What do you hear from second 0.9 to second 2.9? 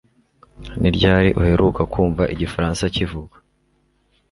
ryari uheruka kumva igifaransa